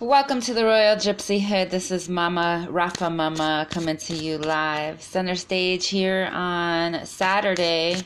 Welcome 0.00 0.40
to 0.40 0.54
the 0.54 0.64
Royal 0.64 0.96
Gypsy 0.96 1.40
Hood. 1.40 1.70
This 1.70 1.92
is 1.92 2.08
Mama 2.08 2.66
Rafa 2.68 3.08
Mama 3.08 3.68
coming 3.70 3.96
to 3.98 4.14
you 4.16 4.38
live. 4.38 5.00
Center 5.00 5.36
stage 5.36 5.86
here 5.86 6.28
on 6.32 7.06
Saturday, 7.06 7.98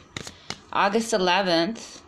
August 0.71 1.15
11th. 1.15 2.03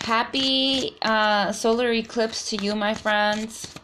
Happy 0.00 0.94
uh, 1.00 1.52
solar 1.52 1.90
eclipse 1.90 2.50
to 2.50 2.62
you, 2.62 2.74
my 2.74 2.92
friends. 2.92 3.74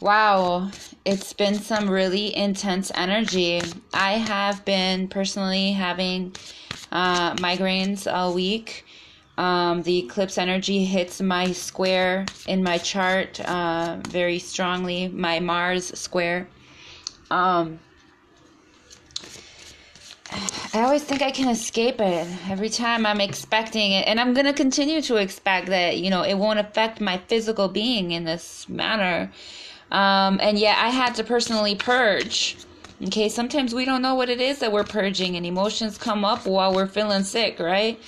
Wow, 0.00 0.70
it's 1.04 1.34
been 1.34 1.56
some 1.56 1.90
really 1.90 2.34
intense 2.34 2.90
energy. 2.94 3.60
I 3.92 4.12
have 4.12 4.64
been 4.64 5.08
personally 5.08 5.72
having 5.72 6.34
uh, 6.90 7.34
migraines 7.34 8.10
all 8.10 8.32
week 8.32 8.86
um, 9.38 9.82
the 9.82 9.98
eclipse 9.98 10.36
energy 10.36 10.84
hits 10.84 11.20
my 11.20 11.52
square 11.52 12.26
in 12.46 12.62
my 12.62 12.78
chart 12.78 13.40
uh, 13.40 13.98
very 14.08 14.38
strongly, 14.38 15.08
my 15.08 15.40
Mars 15.40 15.98
square. 15.98 16.48
Um, 17.30 17.78
I 20.74 20.82
always 20.82 21.02
think 21.02 21.20
I 21.22 21.30
can 21.30 21.48
escape 21.48 22.00
it 22.00 22.26
every 22.48 22.70
time 22.70 23.04
I'm 23.04 23.20
expecting 23.20 23.92
it, 23.92 24.06
and 24.06 24.18
I'm 24.18 24.32
gonna 24.34 24.52
continue 24.54 25.02
to 25.02 25.16
expect 25.16 25.68
that 25.68 25.98
you 25.98 26.10
know 26.10 26.22
it 26.22 26.34
won't 26.34 26.58
affect 26.58 27.00
my 27.00 27.18
physical 27.18 27.68
being 27.68 28.12
in 28.12 28.24
this 28.24 28.68
manner. 28.68 29.30
Um, 29.90 30.40
and 30.42 30.58
yet, 30.58 30.78
I 30.78 30.88
had 30.88 31.14
to 31.16 31.24
personally 31.24 31.74
purge. 31.74 32.56
Okay, 33.04 33.28
sometimes 33.28 33.74
we 33.74 33.84
don't 33.84 34.00
know 34.00 34.14
what 34.14 34.30
it 34.30 34.40
is 34.40 34.60
that 34.60 34.72
we're 34.72 34.84
purging, 34.84 35.36
and 35.36 35.44
emotions 35.44 35.98
come 35.98 36.24
up 36.24 36.46
while 36.46 36.74
we're 36.74 36.86
feeling 36.86 37.24
sick, 37.24 37.58
right? 37.58 38.00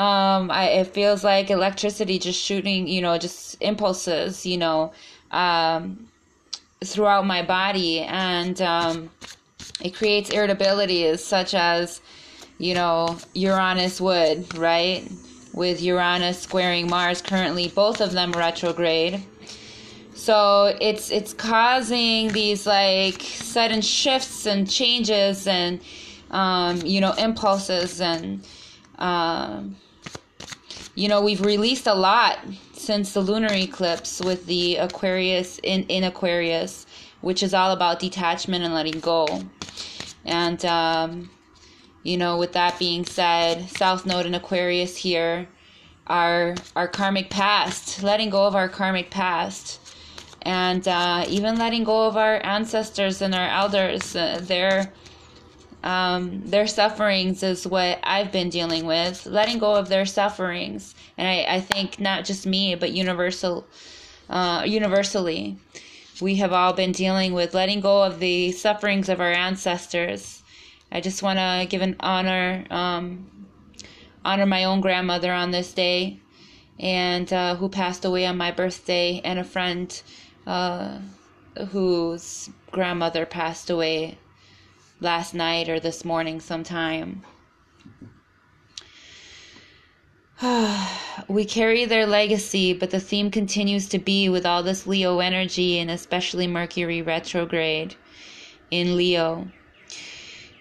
Um 0.00 0.50
I, 0.50 0.64
it 0.80 0.88
feels 0.88 1.22
like 1.22 1.50
electricity 1.50 2.18
just 2.18 2.40
shooting 2.40 2.86
you 2.86 3.02
know 3.02 3.18
just 3.18 3.56
impulses 3.60 4.46
you 4.46 4.56
know 4.56 4.92
um 5.30 5.82
throughout 6.84 7.26
my 7.26 7.42
body. 7.42 8.00
And 8.00 8.60
um 8.62 9.10
it 9.82 9.94
creates 9.94 10.30
irritability 10.30 11.16
such 11.16 11.54
as 11.54 12.00
you 12.58 12.74
know 12.74 13.18
uranus 13.34 14.00
would 14.00 14.56
right? 14.56 15.02
With 15.52 15.82
uranus 15.82 16.38
squaring 16.40 16.88
mars 16.88 17.20
currently 17.20 17.68
both 17.68 18.00
of 18.00 18.12
them 18.12 18.32
retrograde. 18.32 19.22
So 20.14 20.76
it's 20.80 21.10
it's 21.10 21.32
causing 21.34 22.28
these 22.28 22.66
like 22.66 23.20
sudden 23.22 23.82
shifts 23.82 24.46
and 24.46 24.70
changes 24.70 25.46
and 25.46 25.80
um, 26.30 26.80
you 26.84 27.00
know 27.00 27.12
impulses 27.12 28.00
and 28.00 28.46
um, 28.98 29.76
you 31.00 31.08
know, 31.08 31.22
we've 31.22 31.40
released 31.40 31.86
a 31.86 31.94
lot 31.94 32.40
since 32.74 33.14
the 33.14 33.22
lunar 33.22 33.54
eclipse 33.54 34.20
with 34.20 34.44
the 34.44 34.76
Aquarius 34.76 35.58
in, 35.62 35.84
in 35.84 36.04
Aquarius, 36.04 36.84
which 37.22 37.42
is 37.42 37.54
all 37.54 37.72
about 37.72 38.00
detachment 38.00 38.62
and 38.62 38.74
letting 38.74 39.00
go. 39.00 39.26
And, 40.26 40.62
um, 40.66 41.30
you 42.02 42.18
know, 42.18 42.36
with 42.36 42.52
that 42.52 42.78
being 42.78 43.06
said, 43.06 43.70
South 43.70 44.04
Node 44.04 44.26
in 44.26 44.34
Aquarius 44.34 44.94
here, 44.94 45.48
our, 46.06 46.54
our 46.76 46.86
karmic 46.86 47.30
past, 47.30 48.02
letting 48.02 48.28
go 48.28 48.44
of 48.44 48.54
our 48.54 48.68
karmic 48.68 49.10
past. 49.10 49.80
And 50.42 50.86
uh, 50.86 51.24
even 51.28 51.56
letting 51.56 51.84
go 51.84 52.08
of 52.08 52.18
our 52.18 52.44
ancestors 52.44 53.22
and 53.22 53.34
our 53.34 53.48
elders, 53.48 54.14
uh, 54.14 54.38
their 54.42 54.92
um, 55.82 56.42
their 56.44 56.66
sufferings 56.66 57.42
is 57.42 57.66
what 57.66 57.98
I've 58.02 58.30
been 58.30 58.50
dealing 58.50 58.84
with, 58.84 59.26
letting 59.26 59.58
go 59.58 59.74
of 59.74 59.88
their 59.88 60.06
sufferings. 60.06 60.94
And 61.16 61.26
I, 61.26 61.56
I 61.56 61.60
think 61.60 61.98
not 61.98 62.24
just 62.24 62.46
me, 62.46 62.74
but 62.74 62.92
universal, 62.92 63.66
uh, 64.28 64.64
universally, 64.66 65.56
we 66.20 66.36
have 66.36 66.52
all 66.52 66.74
been 66.74 66.92
dealing 66.92 67.32
with 67.32 67.54
letting 67.54 67.80
go 67.80 68.02
of 68.02 68.20
the 68.20 68.52
sufferings 68.52 69.08
of 69.08 69.20
our 69.20 69.32
ancestors. 69.32 70.42
I 70.92 71.00
just 71.00 71.22
want 71.22 71.38
to 71.38 71.66
give 71.68 71.82
an 71.82 71.96
honor, 72.00 72.66
um, 72.70 73.30
honor 74.24 74.46
my 74.46 74.64
own 74.64 74.80
grandmother 74.80 75.32
on 75.32 75.50
this 75.50 75.72
day, 75.72 76.18
and 76.78 77.32
uh, 77.32 77.54
who 77.54 77.68
passed 77.68 78.04
away 78.04 78.26
on 78.26 78.36
my 78.36 78.50
birthday, 78.50 79.20
and 79.24 79.38
a 79.38 79.44
friend 79.44 80.02
uh, 80.46 80.98
whose 81.70 82.50
grandmother 82.70 83.24
passed 83.24 83.70
away 83.70 84.18
last 85.00 85.34
night 85.34 85.68
or 85.68 85.80
this 85.80 86.04
morning 86.04 86.40
sometime. 86.40 87.22
we 91.28 91.44
carry 91.44 91.84
their 91.84 92.06
legacy, 92.06 92.72
but 92.72 92.90
the 92.90 93.00
theme 93.00 93.30
continues 93.30 93.88
to 93.88 93.98
be 93.98 94.28
with 94.28 94.46
all 94.46 94.62
this 94.62 94.86
Leo 94.86 95.18
energy 95.18 95.78
and 95.78 95.90
especially 95.90 96.46
Mercury 96.46 97.02
retrograde 97.02 97.94
in 98.70 98.96
Leo. 98.96 99.50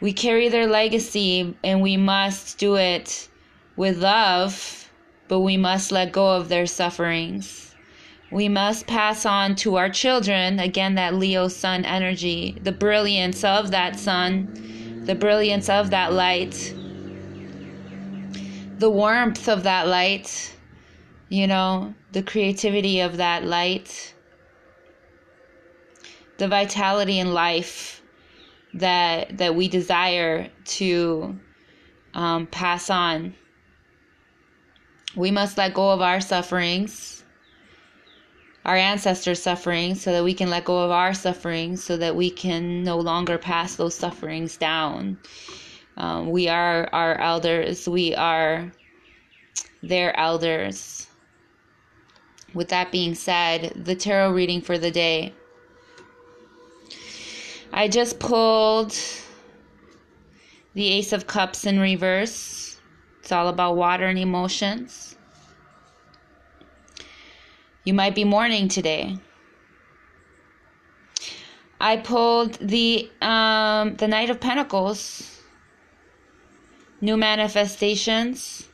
We 0.02 0.14
carry 0.14 0.50
their 0.50 0.68
legacy 0.68 1.56
and 1.64 1.82
we 1.82 1.98
must 1.98 2.58
do 2.58 2.76
it 2.76 3.28
with 3.76 3.98
love, 3.98 4.90
but 5.28 5.42
we 5.42 5.58
must 5.58 5.92
let 5.92 6.12
go 6.12 6.36
of 6.36 6.50
their 6.50 6.66
sufferings 6.66 7.69
we 8.32 8.48
must 8.48 8.86
pass 8.86 9.26
on 9.26 9.56
to 9.56 9.76
our 9.78 9.90
children, 9.90 10.60
again, 10.60 10.96
that 10.96 11.16
Leo 11.16 11.48
sun 11.48 11.84
energy, 11.84 12.58
the 12.62 12.72
brilliance 12.72 13.44
of 13.44 13.72
that 13.72 13.98
sun, 13.98 15.02
the 15.06 15.16
brilliance 15.16 15.68
of 15.70 15.90
that 15.90 16.14
light, 16.14 16.76
the 18.78 18.90
warmth 18.90 19.50
of 19.50 19.64
that 19.64 19.88
light, 19.88 20.56
you 21.30 21.48
know, 21.48 21.94
the 22.12 22.22
creativity 22.22 23.00
of 23.00 23.18
that 23.18 23.46
light, 23.46 24.14
the 26.38 26.48
vitality 26.48 27.20
in 27.20 27.34
life 27.34 28.02
that 28.76 29.40
that 29.40 29.56
we 29.56 29.68
desire 29.68 30.50
to 30.64 31.38
um, 32.14 32.46
pass 32.48 32.92
on. 32.92 33.34
We 35.16 35.32
must 35.32 35.58
let 35.58 35.74
go 35.74 35.90
of 35.90 36.02
our 36.02 36.22
sufferings 36.22 37.19
our 38.66 38.76
ancestors' 38.76 39.42
suffering 39.42 39.96
so 39.96 40.12
that 40.12 40.24
we 40.24 40.34
can 40.34 40.50
let 40.50 40.66
go 40.66 40.80
of 40.80 40.92
our 40.92 41.14
suffering 41.14 41.78
so 41.78 41.98
that 41.98 42.16
we 42.16 42.30
can 42.30 42.84
no 42.84 42.98
longer 42.98 43.38
pass 43.38 43.76
those 43.76 43.96
sufferings 43.96 44.58
down. 44.58 45.18
Um, 45.98 46.30
we 46.30 46.48
are 46.48 46.88
our 46.92 47.18
elders, 47.20 47.88
we 47.88 48.16
are 48.16 48.72
their 49.82 50.18
elders. 50.20 51.08
With 52.54 52.70
that 52.70 52.92
being 52.92 53.16
said, 53.16 53.74
the 53.76 53.96
tarot 53.96 54.32
reading 54.32 54.62
for 54.62 54.78
the 54.78 54.92
day. 54.92 55.34
I 57.72 57.88
just 57.88 58.20
pulled 58.20 58.96
the 60.74 60.88
Ace 60.88 61.14
of 61.14 61.28
Cups 61.28 61.66
in 61.66 61.80
reverse. 61.80 62.80
It's 63.20 63.32
all 63.32 63.48
about 63.48 63.76
water 63.76 64.08
and 64.08 64.18
emotions. 64.18 65.16
You 67.90 67.96
might 67.96 68.14
be 68.14 68.24
mourning 68.24 68.68
today. 68.68 69.18
I 71.82 71.98
pulled 71.98 72.54
the 72.62 73.10
um, 73.20 73.96
the 73.96 74.08
Knight 74.08 74.30
of 74.30 74.40
Pentacles, 74.40 75.42
new 77.02 77.18
manifestations, 77.18 78.70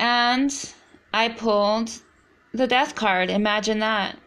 and 0.00 0.52
I 1.14 1.28
pulled 1.28 1.92
the 2.52 2.66
Death 2.66 2.96
card. 2.96 3.30
Imagine 3.30 3.78
that, 3.78 4.18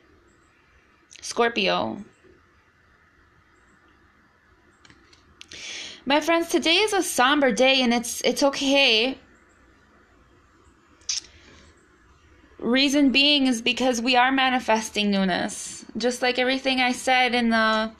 Scorpio. 1.19 1.97
My 6.05 6.21
friends, 6.21 6.47
today 6.47 6.77
is 6.77 6.93
a 6.93 7.03
somber 7.03 7.51
day, 7.51 7.81
and 7.81 7.93
it's 7.93 8.21
it's 8.21 8.41
okay 8.41 9.17
Reason 12.63 13.11
being 13.11 13.47
is 13.47 13.61
because 13.61 14.01
we 14.01 14.15
are 14.15 14.31
manifesting 14.31 15.11
newness. 15.11 15.83
Just 15.97 16.21
like 16.21 16.39
everything 16.39 16.79
I 16.79 16.93
said 16.93 17.35
in 17.35 17.49
the, 17.49 17.91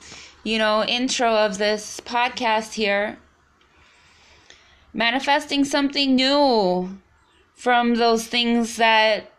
you 0.42 0.56
know, 0.56 0.82
intro 0.84 1.30
of 1.30 1.58
this 1.58 2.00
podcast 2.00 2.72
here. 2.72 3.18
Manifesting 4.94 5.66
something 5.66 6.14
new 6.14 6.98
from 7.54 7.96
those 7.96 8.26
things 8.26 8.76
that 8.78 9.30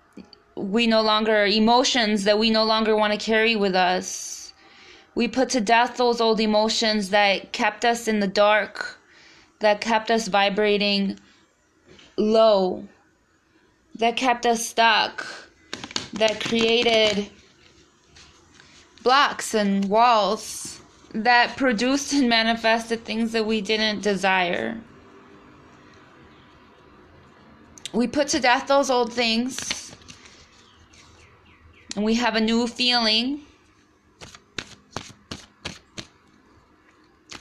we 0.56 0.86
no 0.86 1.02
longer, 1.02 1.48
emotions 1.48 2.24
that 2.26 2.38
we 2.38 2.52
no 2.52 2.64
longer 2.64 2.96
want 2.96 3.12
to 3.12 3.18
carry 3.18 3.56
with 3.56 3.74
us. 3.74 4.54
We 5.16 5.28
put 5.28 5.50
to 5.50 5.60
death 5.60 5.98
those 5.98 6.22
old 6.22 6.40
emotions 6.40 7.10
that 7.10 7.52
kept 7.52 7.84
us 7.84 8.08
in 8.08 8.20
the 8.20 8.28
dark, 8.28 9.00
that 9.58 9.82
kept 9.82 10.12
us 10.12 10.28
vibrating 10.28 11.20
low 12.16 12.88
that 13.96 14.16
kept 14.16 14.46
us 14.46 14.68
stuck, 14.68 15.26
that 16.14 16.42
created 16.42 17.30
blocks 19.04 19.54
and 19.54 19.86
walls 19.86 20.82
that 21.14 21.56
produced 21.56 22.14
and 22.14 22.28
manifested 22.28 23.06
things 23.06 23.32
that 23.32 23.46
we 23.46 23.62
didn't 23.62 24.02
desire. 24.02 24.82
We 27.94 28.08
put 28.08 28.28
to 28.30 28.40
death 28.40 28.68
those 28.68 28.90
old 28.90 29.14
things 29.14 29.86
And 31.96 32.04
we 32.04 32.16
have 32.16 32.36
a 32.36 32.42
new 32.42 32.68
feeling, 32.68 33.40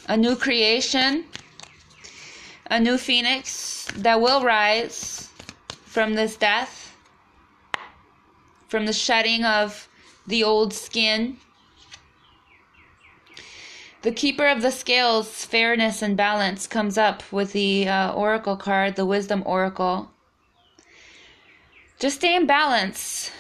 a 0.07 0.17
new 0.17 0.37
creation, 0.37 1.25
a 2.71 2.79
new 2.79 2.97
phoenix 2.97 3.89
that 3.97 4.21
will 4.21 4.45
rise 4.45 5.24
from 5.95 6.15
this 6.15 6.35
death, 6.35 6.97
from 8.67 8.85
the 8.85 8.93
shedding 8.93 9.45
of 9.45 9.89
the 10.27 10.43
old 10.43 10.73
skin. 10.73 11.37
The 14.03 14.11
keeper 14.11 14.49
of 14.49 14.61
the 14.61 14.73
scales, 14.73 15.45
fairness 15.45 16.03
and 16.03 16.17
balance, 16.17 16.67
comes 16.67 16.99
up 16.99 17.23
with 17.33 17.53
the 17.53 17.87
uh, 17.87 18.13
oracle 18.13 18.57
card, 18.57 18.97
the 18.97 19.07
wisdom 19.07 19.45
oracle. 19.47 20.11
Just 22.01 22.17
stay 22.17 22.35
in 22.35 22.45
balance. 22.45 23.31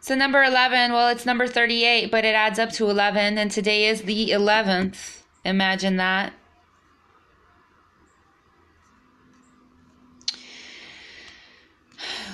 So, 0.00 0.14
number 0.14 0.42
11, 0.42 0.92
well, 0.92 1.08
it's 1.08 1.26
number 1.26 1.46
38, 1.46 2.10
but 2.10 2.24
it 2.24 2.34
adds 2.34 2.58
up 2.58 2.72
to 2.72 2.88
11, 2.88 3.36
and 3.36 3.50
today 3.50 3.86
is 3.86 4.02
the 4.02 4.30
11th. 4.30 5.24
Imagine 5.44 5.98
that. 5.98 6.32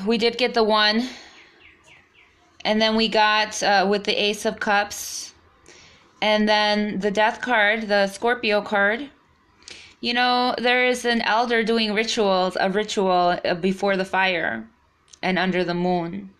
We 0.06 0.18
did 0.18 0.38
get 0.38 0.54
the 0.54 0.64
one, 0.64 1.08
and 2.64 2.80
then 2.80 2.96
we 2.96 3.08
got 3.08 3.62
uh, 3.62 3.86
with 3.88 4.04
the 4.04 4.12
Ace 4.12 4.44
of 4.46 4.58
Cups, 4.60 5.34
and 6.22 6.48
then 6.48 7.00
the 7.00 7.10
Death 7.10 7.40
card, 7.40 7.88
the 7.88 8.06
Scorpio 8.06 8.62
card. 8.62 9.10
You 10.00 10.14
know, 10.14 10.54
there 10.56 10.86
is 10.86 11.04
an 11.04 11.20
elder 11.22 11.62
doing 11.62 11.92
rituals, 11.92 12.56
a 12.58 12.70
ritual 12.70 13.38
uh, 13.44 13.54
before 13.54 13.96
the 13.96 14.04
fire 14.04 14.66
and 15.22 15.38
under 15.38 15.64
the 15.64 15.74
moon. 15.74 16.30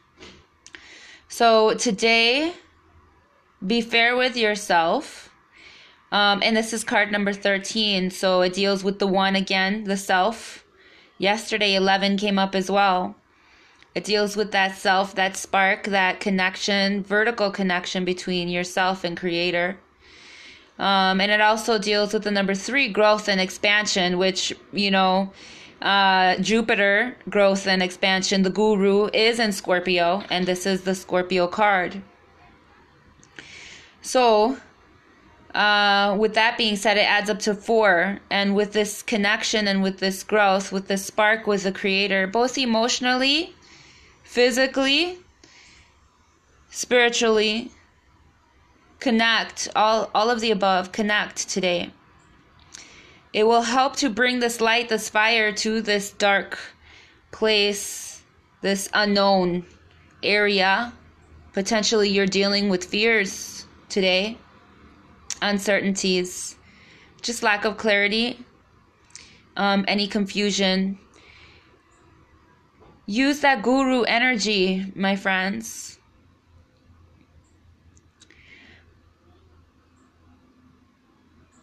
So 1.29 1.75
today, 1.75 2.55
be 3.65 3.83
fair 3.83 4.17
with 4.17 4.37
yourself. 4.37 5.31
Um, 6.11 6.43
and 6.43 6.57
this 6.57 6.73
is 6.73 6.83
card 6.83 7.13
number 7.13 7.33
13. 7.33 8.11
So 8.11 8.41
it 8.41 8.55
deals 8.55 8.83
with 8.83 8.99
the 8.99 9.07
one 9.07 9.37
again, 9.37 9.85
the 9.85 9.97
self. 9.97 10.65
Yesterday, 11.19 11.75
11 11.75 12.17
came 12.17 12.39
up 12.39 12.55
as 12.55 12.71
well. 12.71 13.15
It 13.95 14.05
deals 14.05 14.37
with 14.37 14.53
that 14.53 14.77
self, 14.77 15.15
that 15.17 15.37
spark, 15.37 15.85
that 15.85 16.21
connection, 16.21 17.03
vertical 17.03 17.51
connection 17.51 18.05
between 18.05 18.49
yourself 18.49 19.03
and 19.03 19.17
creator. 19.17 19.79
Um, 20.79 21.21
and 21.21 21.31
it 21.31 21.41
also 21.41 21.79
deals 21.79 22.15
with 22.15 22.25
the 22.25 22.31
number 22.31 22.55
three, 22.55 22.89
growth 22.89 23.29
and 23.29 23.41
expansion, 23.41 24.17
which, 24.17 24.55
you 24.73 24.91
know, 24.91 25.33
uh, 25.83 26.37
Jupiter, 26.37 27.17
growth 27.29 27.67
and 27.67 27.83
expansion, 27.83 28.43
the 28.43 28.51
guru 28.51 29.09
is 29.13 29.39
in 29.39 29.53
Scorpio, 29.53 30.23
and 30.31 30.47
this 30.47 30.67
is 30.67 30.83
the 30.83 30.95
Scorpio 30.95 31.47
card. 31.47 32.01
So, 34.03 34.57
uh, 35.55 36.17
with 36.19 36.35
that 36.35 36.57
being 36.57 36.77
said, 36.77 36.97
it 36.97 37.01
adds 37.09 37.29
up 37.29 37.41
to 37.41 37.55
four. 37.55 38.21
And 38.31 38.55
with 38.55 38.73
this 38.73 39.03
connection 39.03 39.67
and 39.69 39.83
with 39.83 39.99
this 39.99 40.23
growth, 40.23 40.71
with 40.71 40.89
this 40.89 41.05
spark 41.05 41.47
with 41.47 41.65
the 41.65 41.73
creator, 41.73 42.27
both 42.27 42.57
emotionally, 42.57 43.55
physically, 44.31 45.19
spiritually, 46.71 47.69
connect 49.01 49.69
all 49.75 50.09
all 50.15 50.31
of 50.31 50.41
the 50.41 50.53
above 50.53 50.93
connect 50.93 51.49
today. 51.49 51.91
It 53.33 53.45
will 53.45 53.63
help 53.63 53.97
to 53.97 54.09
bring 54.09 54.39
this 54.39 54.61
light 54.61 54.89
this 54.89 55.09
fire 55.09 55.51
to 55.65 55.81
this 55.83 56.13
dark 56.13 56.57
place 57.33 58.23
this 58.61 58.89
unknown 58.93 59.67
area. 60.23 60.93
Potentially 61.53 62.09
you're 62.09 62.27
dealing 62.41 62.69
with 62.69 62.85
fears 62.85 63.67
today 63.89 64.39
uncertainties 65.43 66.57
just 67.21 67.43
lack 67.43 67.65
of 67.65 67.77
clarity 67.77 68.39
um, 69.57 69.85
any 69.89 70.07
confusion 70.07 70.99
use 73.11 73.41
that 73.41 73.63
guru 73.63 74.03
energy 74.03 74.87
my 74.95 75.17
friends 75.17 75.99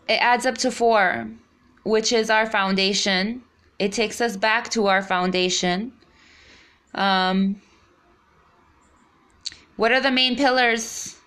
it 0.07 0.21
adds 0.21 0.45
up 0.45 0.57
to 0.59 0.71
four, 0.71 1.27
which 1.83 2.11
is 2.11 2.29
our 2.29 2.45
foundation. 2.45 3.44
It 3.79 3.91
takes 3.91 4.21
us 4.21 4.38
back 4.38 4.69
to 4.69 4.88
our 4.88 5.01
foundation. 5.01 5.91
Um, 6.94 7.61
what 9.75 9.91
are 9.91 10.01
the 10.01 10.11
main 10.11 10.35
pillars? 10.35 11.17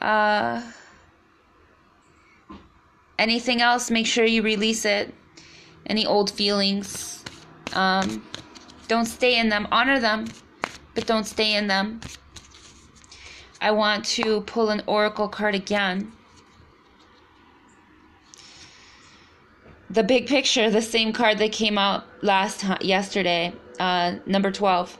Uh, 0.00 0.62
anything 3.18 3.60
else, 3.60 3.90
make 3.90 4.06
sure 4.06 4.24
you 4.24 4.42
release 4.42 4.84
it. 4.84 5.12
Any 5.86 6.06
old 6.06 6.30
feelings. 6.30 7.24
Um, 7.72 8.22
don't 8.90 9.06
stay 9.06 9.38
in 9.38 9.48
them. 9.48 9.66
Honor 9.72 9.98
them, 9.98 10.26
but 10.94 11.06
don't 11.06 11.26
stay 11.26 11.54
in 11.54 11.66
them. 11.66 12.00
I 13.60 13.70
want 13.70 14.04
to 14.16 14.42
pull 14.42 14.68
an 14.70 14.82
oracle 14.86 15.28
card 15.28 15.54
again. 15.54 16.12
the 19.90 20.04
big 20.04 20.28
picture, 20.28 20.70
the 20.70 20.80
same 20.80 21.12
card 21.12 21.38
that 21.38 21.50
came 21.52 21.76
out 21.76 22.04
last 22.22 22.64
yesterday, 22.80 23.52
uh, 23.80 24.14
number 24.24 24.52
12. 24.52 24.96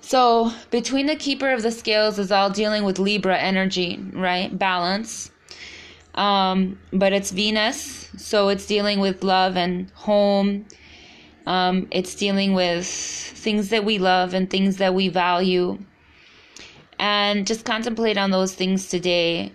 So, 0.00 0.50
between 0.70 1.06
the 1.06 1.16
keeper 1.16 1.50
of 1.52 1.62
the 1.62 1.70
scales 1.70 2.18
is 2.18 2.32
all 2.32 2.50
dealing 2.50 2.82
with 2.82 2.98
Libra 2.98 3.38
energy, 3.38 4.00
right? 4.12 4.58
Balance. 4.58 5.30
Um, 6.14 6.80
but 6.92 7.12
it's 7.12 7.30
Venus, 7.30 8.08
so 8.16 8.48
it's 8.48 8.66
dealing 8.66 8.98
with 8.98 9.22
love 9.22 9.56
and 9.56 9.90
home. 9.90 10.66
Um, 11.46 11.88
it's 11.90 12.14
dealing 12.14 12.52
with 12.52 12.86
things 12.86 13.70
that 13.70 13.84
we 13.84 13.98
love 13.98 14.34
and 14.34 14.48
things 14.48 14.76
that 14.76 14.94
we 14.94 15.08
value. 15.08 15.78
And 16.98 17.46
just 17.46 17.64
contemplate 17.64 18.18
on 18.18 18.30
those 18.30 18.54
things 18.54 18.88
today. 18.88 19.52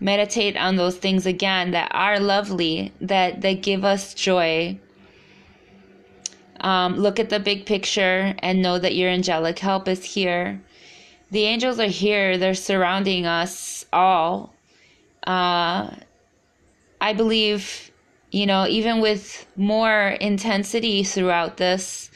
Meditate 0.00 0.56
on 0.56 0.76
those 0.76 0.96
things 0.96 1.26
again 1.26 1.72
that 1.72 1.90
are 1.92 2.20
lovely 2.20 2.92
that 3.00 3.40
that 3.40 3.62
give 3.62 3.84
us 3.84 4.14
joy. 4.14 4.78
Um, 6.60 6.96
look 6.96 7.20
at 7.20 7.30
the 7.30 7.40
big 7.40 7.66
picture 7.66 8.34
and 8.38 8.62
know 8.62 8.78
that 8.78 8.94
your 8.94 9.10
angelic 9.10 9.58
help 9.58 9.88
is 9.88 10.04
here. 10.04 10.60
The 11.30 11.44
angels 11.44 11.78
are 11.78 11.86
here. 11.86 12.38
They're 12.38 12.54
surrounding 12.54 13.26
us 13.26 13.84
all. 13.92 14.54
Uh, 15.26 15.94
i 17.00 17.12
believe 17.12 17.87
you 18.30 18.46
know 18.46 18.66
even 18.66 19.00
with 19.00 19.46
more 19.56 20.08
intensity 20.20 21.02
throughout 21.02 21.56
this 21.56 22.10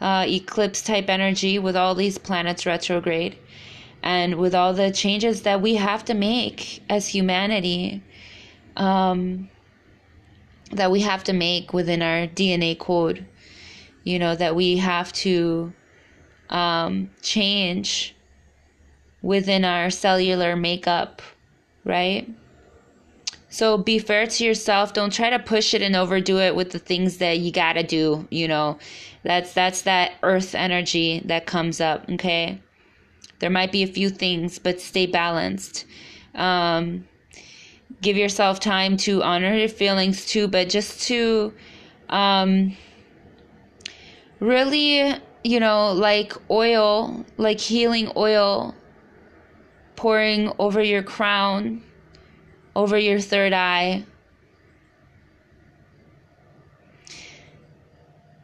uh, 0.00 0.24
eclipse 0.28 0.82
type 0.82 1.08
energy 1.08 1.58
with 1.58 1.76
all 1.76 1.94
these 1.94 2.18
planets 2.18 2.66
retrograde 2.66 3.36
and 4.02 4.36
with 4.36 4.54
all 4.54 4.72
the 4.72 4.90
changes 4.90 5.42
that 5.42 5.60
we 5.60 5.74
have 5.74 6.04
to 6.04 6.14
make 6.14 6.82
as 6.88 7.08
humanity 7.08 8.02
um, 8.76 9.48
that 10.72 10.90
we 10.90 11.00
have 11.00 11.24
to 11.24 11.32
make 11.32 11.72
within 11.72 12.02
our 12.02 12.26
dna 12.26 12.78
code 12.78 13.26
you 14.04 14.18
know 14.18 14.36
that 14.36 14.54
we 14.54 14.76
have 14.76 15.12
to 15.12 15.72
um, 16.50 17.10
change 17.22 18.14
within 19.22 19.64
our 19.64 19.90
cellular 19.90 20.54
makeup 20.54 21.22
right 21.84 22.28
so 23.56 23.78
be 23.78 23.98
fair 23.98 24.26
to 24.26 24.44
yourself. 24.44 24.92
Don't 24.92 25.12
try 25.12 25.30
to 25.30 25.38
push 25.38 25.72
it 25.72 25.80
and 25.80 25.96
overdo 25.96 26.38
it 26.38 26.54
with 26.54 26.72
the 26.72 26.78
things 26.78 27.16
that 27.18 27.38
you 27.38 27.50
got 27.50 27.72
to 27.74 27.82
do 27.82 28.28
you 28.30 28.46
know. 28.46 28.78
That's 29.22 29.54
that's 29.54 29.82
that 29.82 30.12
earth 30.22 30.54
energy 30.54 31.22
that 31.24 31.46
comes 31.46 31.80
up 31.80 32.04
okay? 32.10 32.60
There 33.38 33.50
might 33.50 33.72
be 33.72 33.82
a 33.82 33.86
few 33.86 34.10
things, 34.10 34.58
but 34.58 34.80
stay 34.80 35.06
balanced. 35.06 35.86
Um, 36.34 37.06
give 38.02 38.16
yourself 38.16 38.60
time 38.60 38.96
to 38.98 39.22
honor 39.22 39.54
your 39.54 39.68
feelings 39.68 40.26
too, 40.26 40.48
but 40.48 40.68
just 40.68 41.02
to 41.08 41.52
um, 42.08 42.76
really, 44.40 45.14
you 45.44 45.60
know, 45.60 45.92
like 45.92 46.32
oil, 46.50 47.24
like 47.36 47.60
healing 47.60 48.10
oil 48.16 48.74
pouring 49.96 50.52
over 50.58 50.82
your 50.82 51.02
crown, 51.02 51.82
over 52.76 52.98
your 52.98 53.18
third 53.18 53.54
eye. 53.54 54.04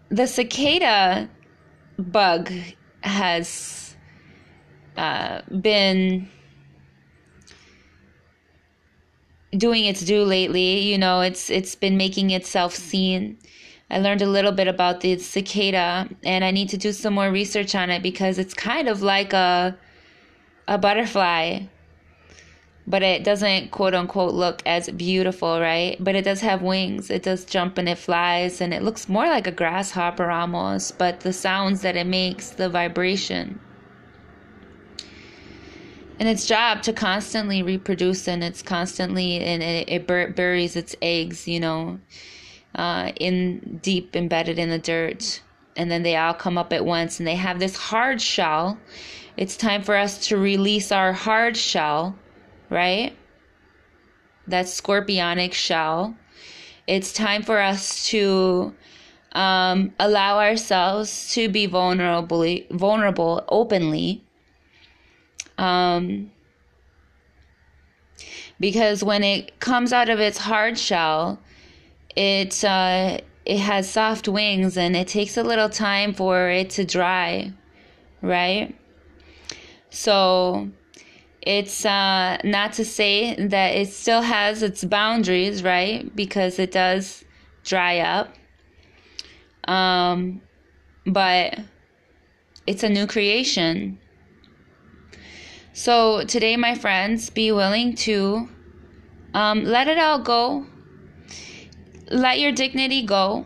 The 0.08 0.26
cicada 0.26 1.28
bug 1.98 2.50
has 3.02 3.94
uh, 4.96 5.42
been 5.60 6.28
doing 9.56 9.84
its 9.84 10.00
due 10.00 10.24
lately. 10.24 10.80
You 10.80 10.96
know, 10.96 11.20
it's 11.20 11.50
it's 11.50 11.74
been 11.74 11.98
making 11.98 12.30
itself 12.30 12.74
seen. 12.74 13.38
I 13.90 13.98
learned 13.98 14.22
a 14.22 14.26
little 14.26 14.52
bit 14.52 14.66
about 14.66 15.02
the 15.02 15.18
cicada, 15.18 16.08
and 16.24 16.42
I 16.42 16.50
need 16.50 16.70
to 16.70 16.78
do 16.78 16.92
some 16.92 17.12
more 17.12 17.30
research 17.30 17.74
on 17.74 17.90
it 17.90 18.02
because 18.02 18.38
it's 18.38 18.54
kind 18.54 18.88
of 18.88 19.02
like 19.02 19.34
a 19.34 19.76
a 20.68 20.78
butterfly, 20.78 21.64
but 22.86 23.02
it 23.02 23.24
doesn't 23.24 23.70
quote 23.70 23.94
unquote 23.94 24.34
look 24.34 24.62
as 24.66 24.88
beautiful, 24.90 25.60
right? 25.60 25.96
But 26.00 26.14
it 26.14 26.24
does 26.24 26.40
have 26.40 26.62
wings. 26.62 27.10
It 27.10 27.22
does 27.22 27.44
jump 27.44 27.78
and 27.78 27.88
it 27.88 27.98
flies, 27.98 28.60
and 28.60 28.74
it 28.74 28.82
looks 28.82 29.08
more 29.08 29.26
like 29.26 29.46
a 29.46 29.52
grasshopper 29.52 30.30
almost. 30.30 30.98
But 30.98 31.20
the 31.20 31.32
sounds 31.32 31.82
that 31.82 31.96
it 31.96 32.06
makes, 32.06 32.50
the 32.50 32.68
vibration 32.68 33.60
and 36.22 36.28
its 36.28 36.46
job 36.46 36.82
to 36.82 36.92
constantly 36.92 37.64
reproduce 37.64 38.28
and 38.28 38.44
it's 38.44 38.62
constantly 38.62 39.40
and 39.40 39.60
it, 39.60 39.88
it 39.88 40.06
bur- 40.06 40.30
buries 40.30 40.76
its 40.76 40.94
eggs 41.02 41.48
you 41.48 41.58
know 41.58 41.98
uh, 42.76 43.10
in 43.16 43.80
deep 43.82 44.14
embedded 44.14 44.56
in 44.56 44.70
the 44.70 44.78
dirt 44.78 45.42
and 45.76 45.90
then 45.90 46.04
they 46.04 46.14
all 46.14 46.32
come 46.32 46.56
up 46.56 46.72
at 46.72 46.84
once 46.84 47.18
and 47.18 47.26
they 47.26 47.34
have 47.34 47.58
this 47.58 47.76
hard 47.76 48.20
shell 48.20 48.78
it's 49.36 49.56
time 49.56 49.82
for 49.82 49.96
us 49.96 50.28
to 50.28 50.36
release 50.36 50.92
our 50.92 51.12
hard 51.12 51.56
shell 51.56 52.16
right? 52.72 53.14
That 54.46 54.64
scorpionic 54.64 55.52
shell. 55.52 56.16
It's 56.86 57.12
time 57.12 57.42
for 57.42 57.60
us 57.60 58.06
to 58.08 58.74
um, 59.32 59.92
allow 60.00 60.38
ourselves 60.38 61.32
to 61.34 61.48
be 61.48 61.66
vulnerable 61.66 62.58
vulnerable 62.70 63.44
openly. 63.48 64.24
Um, 65.58 66.32
because 68.58 69.04
when 69.04 69.22
it 69.22 69.60
comes 69.60 69.92
out 69.92 70.08
of 70.08 70.18
its 70.18 70.38
hard 70.38 70.78
shell, 70.78 71.38
it 72.16 72.64
uh, 72.64 73.18
it 73.44 73.58
has 73.58 73.88
soft 73.88 74.28
wings 74.28 74.76
and 74.76 74.96
it 74.96 75.08
takes 75.08 75.36
a 75.36 75.42
little 75.42 75.68
time 75.68 76.14
for 76.14 76.48
it 76.48 76.70
to 76.70 76.84
dry, 76.84 77.52
right? 78.22 78.74
So 79.90 80.70
it's 81.42 81.84
uh, 81.84 82.38
not 82.44 82.72
to 82.74 82.84
say 82.84 83.34
that 83.34 83.74
it 83.74 83.88
still 83.88 84.22
has 84.22 84.62
its 84.62 84.84
boundaries, 84.84 85.64
right? 85.64 86.14
Because 86.14 86.58
it 86.60 86.70
does 86.70 87.24
dry 87.64 87.98
up. 87.98 88.32
Um, 89.64 90.40
but 91.04 91.58
it's 92.66 92.84
a 92.84 92.88
new 92.88 93.06
creation. 93.08 93.98
So 95.72 96.24
today, 96.24 96.56
my 96.56 96.76
friends, 96.76 97.28
be 97.30 97.50
willing 97.50 97.96
to 97.96 98.48
um, 99.34 99.64
let 99.64 99.88
it 99.88 99.98
all 99.98 100.20
go. 100.20 100.66
Let 102.08 102.38
your 102.38 102.52
dignity 102.52 103.04
go. 103.04 103.44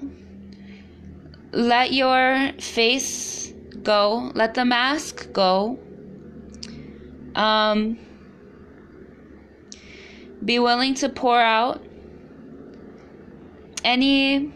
Let 1.52 1.92
your 1.94 2.52
face 2.58 3.54
go. 3.82 4.32
Let 4.34 4.54
the 4.54 4.64
mask 4.66 5.32
go. 5.32 5.78
Um, 7.36 7.98
be 10.44 10.58
willing 10.58 10.94
to 10.94 11.08
pour 11.08 11.40
out 11.40 11.84
any 13.84 14.52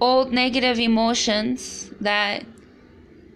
old 0.00 0.32
negative 0.32 0.78
emotions 0.78 1.90
that 2.00 2.44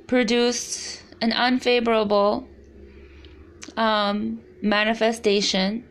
produced 0.07 1.03
an 1.21 1.33
unfavorable 1.33 2.49
um, 3.77 4.43
manifestation 4.61 5.85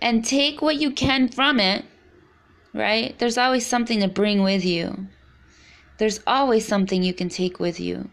and 0.00 0.24
take 0.24 0.62
what 0.62 0.76
you 0.76 0.90
can 0.90 1.28
from 1.28 1.60
it, 1.60 1.84
right? 2.72 3.18
There's 3.18 3.38
always 3.38 3.66
something 3.66 4.00
to 4.00 4.08
bring 4.08 4.42
with 4.42 4.64
you. 4.64 5.08
There's 6.00 6.20
always 6.26 6.66
something 6.66 7.02
you 7.02 7.12
can 7.12 7.28
take 7.28 7.60
with 7.60 7.78
you. 7.78 8.08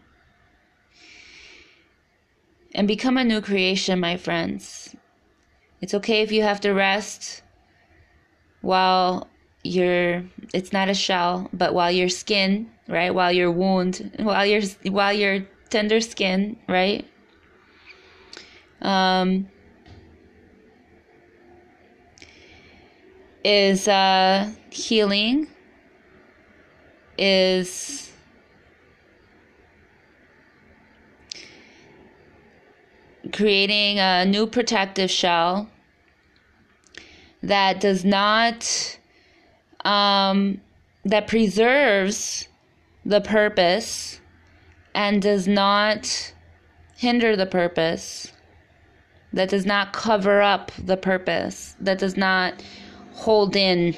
And 2.74 2.86
become 2.86 3.16
a 3.16 3.24
new 3.24 3.40
creation, 3.40 3.98
my 3.98 4.18
friends. 4.18 4.94
It's 5.80 5.94
okay 5.94 6.20
if 6.20 6.30
you 6.30 6.42
have 6.42 6.60
to 6.60 6.72
rest 6.72 7.40
while 8.60 9.26
your 9.62 10.22
it's 10.52 10.70
not 10.70 10.90
a 10.90 10.94
shell, 10.94 11.48
but 11.54 11.72
while 11.72 11.90
your 11.90 12.10
skin, 12.10 12.70
right? 12.88 13.14
While 13.14 13.32
your 13.32 13.50
wound, 13.50 14.12
while 14.18 14.44
your 14.44 14.60
while 14.92 15.14
your 15.14 15.46
tender 15.70 16.02
skin, 16.02 16.58
right? 16.68 17.06
Um 18.82 19.48
is 23.42 23.88
uh 23.88 24.52
healing 24.68 25.48
is 27.18 28.10
creating 33.32 33.98
a 33.98 34.24
new 34.24 34.46
protective 34.46 35.10
shell 35.10 35.68
that 37.42 37.80
does 37.80 38.04
not 38.04 38.98
um, 39.84 40.60
that 41.04 41.26
preserves 41.26 42.48
the 43.04 43.20
purpose 43.20 44.20
and 44.94 45.22
does 45.22 45.46
not 45.46 46.32
hinder 46.96 47.36
the 47.36 47.46
purpose, 47.46 48.32
that 49.32 49.48
does 49.48 49.64
not 49.64 49.92
cover 49.92 50.42
up 50.42 50.72
the 50.78 50.96
purpose, 50.96 51.76
that 51.80 51.98
does 51.98 52.16
not 52.16 52.54
hold 53.12 53.54
in 53.56 53.96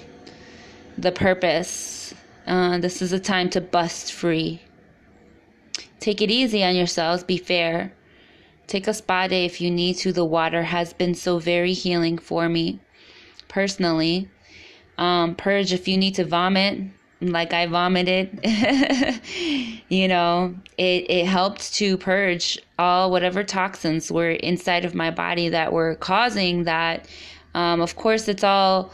the 0.98 1.10
purpose. 1.10 2.14
Uh, 2.46 2.78
this 2.78 3.02
is 3.02 3.12
a 3.12 3.20
time 3.20 3.50
to 3.50 3.60
bust 3.60 4.12
free. 4.12 4.60
Take 5.98 6.22
it 6.22 6.30
easy 6.30 6.64
on 6.64 6.74
yourselves, 6.74 7.24
be 7.24 7.36
fair. 7.36 7.92
Take 8.66 8.86
a 8.86 8.94
spa 8.94 9.26
day 9.26 9.44
if 9.44 9.60
you 9.60 9.70
need 9.70 9.94
to. 9.98 10.12
The 10.12 10.24
water 10.24 10.62
has 10.62 10.92
been 10.92 11.14
so 11.14 11.38
very 11.38 11.72
healing 11.72 12.18
for 12.18 12.48
me 12.48 12.80
personally. 13.48 14.28
Um, 14.96 15.34
purge 15.34 15.72
if 15.72 15.88
you 15.88 15.98
need 15.98 16.14
to 16.14 16.24
vomit, 16.24 16.78
like 17.20 17.52
I 17.52 17.66
vomited. 17.66 18.40
you 19.88 20.08
know, 20.08 20.54
it, 20.78 21.10
it 21.10 21.26
helped 21.26 21.74
to 21.74 21.98
purge 21.98 22.58
all 22.78 23.10
whatever 23.10 23.42
toxins 23.44 24.10
were 24.10 24.30
inside 24.30 24.84
of 24.84 24.94
my 24.94 25.10
body 25.10 25.48
that 25.50 25.72
were 25.72 25.96
causing 25.96 26.64
that. 26.64 27.08
Um, 27.54 27.80
of 27.80 27.96
course, 27.96 28.28
it's 28.28 28.44
all. 28.44 28.92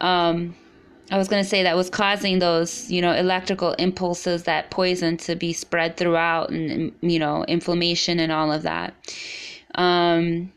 Um, 0.00 0.56
I 1.10 1.18
was 1.18 1.26
going 1.26 1.42
to 1.42 1.48
say 1.48 1.64
that 1.64 1.76
was 1.76 1.90
causing 1.90 2.38
those, 2.38 2.90
you 2.90 3.02
know, 3.02 3.12
electrical 3.12 3.72
impulses, 3.74 4.44
that 4.44 4.70
poison 4.70 5.16
to 5.18 5.34
be 5.34 5.52
spread 5.52 5.96
throughout, 5.96 6.50
and 6.50 6.92
you 7.00 7.18
know, 7.18 7.44
inflammation 7.44 8.20
and 8.20 8.30
all 8.30 8.52
of 8.52 8.62
that. 8.62 8.94
Um, 9.74 10.52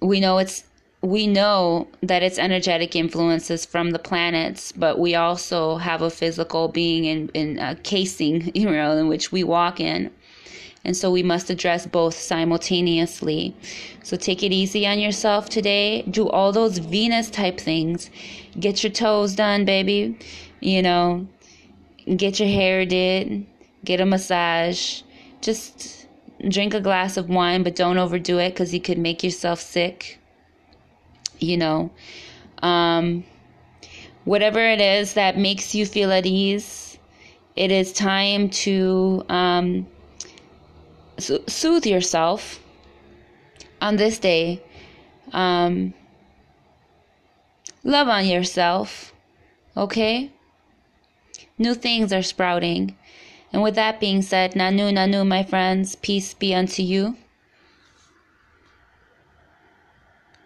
we 0.00 0.20
know 0.20 0.38
it's 0.38 0.64
we 1.02 1.26
know 1.26 1.86
that 2.02 2.22
it's 2.22 2.38
energetic 2.38 2.96
influences 2.96 3.64
from 3.64 3.90
the 3.90 3.98
planets, 3.98 4.72
but 4.72 4.98
we 4.98 5.14
also 5.14 5.76
have 5.76 6.02
a 6.02 6.10
physical 6.10 6.68
being 6.68 7.04
in, 7.04 7.28
in 7.32 7.58
a 7.58 7.76
casing, 7.76 8.50
you 8.54 8.68
know, 8.68 8.96
in 8.96 9.08
which 9.08 9.30
we 9.30 9.44
walk 9.44 9.80
in. 9.80 10.10
And 10.86 10.96
so 10.96 11.10
we 11.10 11.22
must 11.22 11.50
address 11.50 11.86
both 11.86 12.14
simultaneously. 12.14 13.54
So 14.02 14.16
take 14.16 14.42
it 14.42 14.52
easy 14.52 14.86
on 14.86 14.98
yourself 14.98 15.50
today. 15.50 16.02
Do 16.02 16.30
all 16.30 16.52
those 16.52 16.78
Venus 16.78 17.28
type 17.28 17.60
things. 17.60 18.08
Get 18.58 18.82
your 18.82 18.92
toes 18.92 19.34
done, 19.34 19.66
baby. 19.66 20.18
You 20.60 20.80
know, 20.80 21.26
get 22.16 22.40
your 22.40 22.48
hair 22.48 22.86
did, 22.86 23.44
get 23.84 24.00
a 24.00 24.06
massage. 24.06 25.02
Just 25.42 26.06
drink 26.48 26.72
a 26.72 26.80
glass 26.80 27.18
of 27.18 27.28
wine, 27.28 27.62
but 27.62 27.76
don't 27.76 27.98
overdo 27.98 28.38
it 28.38 28.50
because 28.50 28.72
you 28.72 28.80
could 28.80 28.98
make 28.98 29.22
yourself 29.22 29.60
sick 29.60 30.18
you 31.38 31.56
know 31.56 31.90
um, 32.62 33.24
whatever 34.24 34.60
it 34.60 34.80
is 34.80 35.14
that 35.14 35.36
makes 35.36 35.74
you 35.74 35.86
feel 35.86 36.12
at 36.12 36.26
ease 36.26 36.98
it 37.54 37.70
is 37.70 37.92
time 37.92 38.50
to 38.50 39.24
um, 39.28 39.86
soothe 41.18 41.86
yourself 41.86 42.60
on 43.80 43.96
this 43.96 44.18
day 44.18 44.62
um, 45.32 45.94
love 47.84 48.08
on 48.08 48.26
yourself 48.26 49.12
okay? 49.76 50.30
New 51.58 51.74
things 51.74 52.12
are 52.12 52.22
sprouting. 52.22 52.96
And 53.52 53.62
with 53.62 53.74
that 53.74 54.00
being 54.00 54.22
said 54.22 54.52
nanu 54.52 54.92
nanu 54.92 55.26
my 55.26 55.42
friends 55.42 55.96
peace 55.96 56.34
be 56.34 56.54
unto 56.54 56.82
you 56.82 57.16